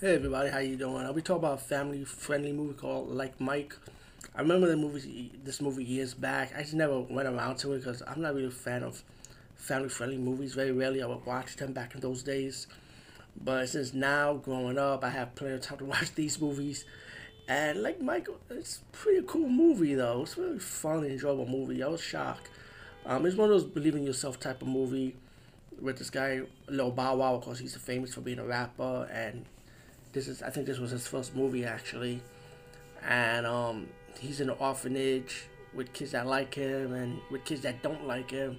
[0.00, 1.04] Hey everybody, how you doing?
[1.04, 3.74] I'll be talking about a family-friendly movie called Like Mike.
[4.32, 6.52] I remember the movie, this movie years back.
[6.56, 9.02] I just never went around to it because I'm not really a fan of
[9.56, 10.54] family-friendly movies.
[10.54, 12.68] Very rarely I would watch them back in those days.
[13.42, 16.84] But since now, growing up, I have plenty of time to watch these movies.
[17.48, 20.22] And Like Mike, it's pretty cool movie though.
[20.22, 21.82] It's a really fun, enjoyable movie.
[21.82, 22.50] I was shocked.
[23.04, 25.16] Um, it's one of those believe in yourself type of movie
[25.80, 29.44] with this guy Lil Bow Wow, of course he's famous for being a rapper and
[30.12, 32.22] this is I think this was his first movie actually,
[33.06, 33.88] and um,
[34.18, 38.30] he's in an orphanage with kids that like him and with kids that don't like
[38.30, 38.58] him.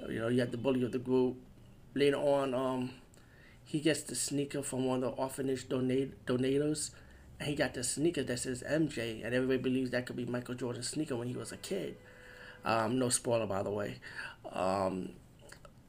[0.00, 1.36] Uh, you know, you have the bully of the group.
[1.94, 2.90] Later on, um,
[3.64, 6.90] he gets the sneaker from one of the orphanage donate donators,
[7.40, 10.54] and he got the sneaker that says MJ, and everybody believes that could be Michael
[10.54, 11.96] Jordan's sneaker when he was a kid.
[12.64, 13.96] Um, no spoiler, by the way.
[14.52, 15.10] Um,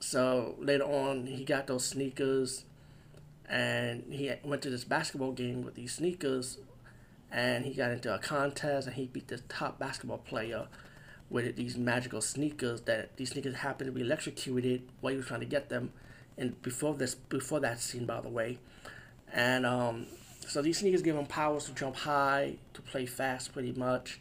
[0.00, 2.64] so later on, he got those sneakers
[3.48, 6.58] and he went to this basketball game with these sneakers
[7.30, 10.66] and he got into a contest and he beat the top basketball player
[11.30, 15.40] with these magical sneakers that these sneakers happened to be electrocuted while he was trying
[15.40, 15.92] to get them
[16.38, 18.58] and before this before that scene by the way.
[19.32, 20.06] And um,
[20.46, 24.20] so these sneakers give him powers to jump high to play fast pretty much.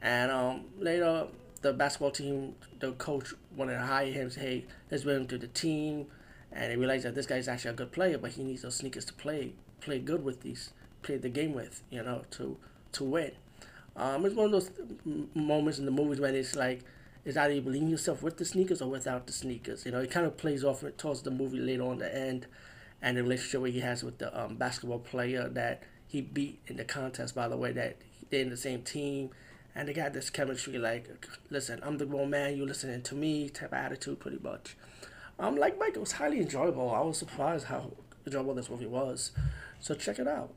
[0.00, 1.26] And um, later
[1.60, 5.38] the basketball team the coach wanted to hire him say hey let's bring him to
[5.38, 6.06] the team
[6.52, 9.04] and he realized that this guy's actually a good player, but he needs those sneakers
[9.06, 12.56] to play play good with these, play the game with, you know, to
[12.92, 13.32] to win.
[13.96, 14.70] Um, it's one of those
[15.34, 16.84] moments in the movies when it's like,
[17.24, 19.84] is either you believe yourself with the sneakers or without the sneakers.
[19.84, 22.46] You know, it kind of plays off towards the movie later on the end,
[23.02, 26.84] and the relationship he has with the um, basketball player that he beat in the
[26.84, 27.34] contest.
[27.34, 27.96] By the way, that
[28.30, 29.30] they're in the same team,
[29.74, 30.78] and they got this chemistry.
[30.78, 34.76] Like, listen, I'm the grown man, you listening to me type of attitude, pretty much.
[35.38, 36.90] Um, like Mike, it was highly enjoyable.
[36.90, 37.92] I was surprised how
[38.26, 39.30] enjoyable this movie was.
[39.80, 40.50] So check it out.